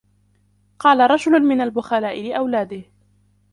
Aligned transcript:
قال 0.79 1.11
رجل 1.11 1.31
من 1.39 1.61
البخلاء 1.61 2.21
لأولاده 2.29 2.81